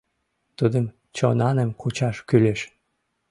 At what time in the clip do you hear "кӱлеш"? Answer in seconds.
2.27-2.61